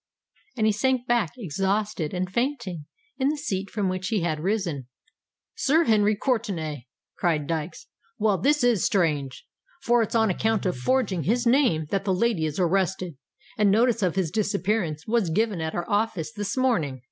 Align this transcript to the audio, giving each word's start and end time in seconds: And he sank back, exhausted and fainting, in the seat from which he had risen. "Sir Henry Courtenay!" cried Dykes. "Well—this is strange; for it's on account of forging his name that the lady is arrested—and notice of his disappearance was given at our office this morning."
And 0.57 0.65
he 0.65 0.71
sank 0.71 1.05
back, 1.05 1.29
exhausted 1.37 2.11
and 2.11 2.27
fainting, 2.27 2.85
in 3.19 3.29
the 3.29 3.37
seat 3.37 3.69
from 3.69 3.87
which 3.87 4.07
he 4.07 4.21
had 4.21 4.39
risen. 4.39 4.87
"Sir 5.53 5.83
Henry 5.83 6.15
Courtenay!" 6.15 6.87
cried 7.19 7.45
Dykes. 7.45 7.85
"Well—this 8.17 8.63
is 8.63 8.83
strange; 8.83 9.45
for 9.83 10.01
it's 10.01 10.15
on 10.15 10.31
account 10.31 10.65
of 10.65 10.75
forging 10.75 11.25
his 11.25 11.45
name 11.45 11.85
that 11.91 12.03
the 12.03 12.15
lady 12.15 12.45
is 12.47 12.57
arrested—and 12.59 13.69
notice 13.69 14.01
of 14.01 14.15
his 14.15 14.31
disappearance 14.31 15.05
was 15.05 15.29
given 15.29 15.61
at 15.61 15.75
our 15.75 15.87
office 15.87 16.31
this 16.33 16.57
morning." 16.57 16.99